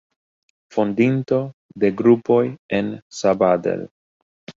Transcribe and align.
Fondinto 0.77 1.41
de 1.83 1.91
grupoj 1.99 2.39
en 2.79 2.89
Sabadell. 3.19 3.85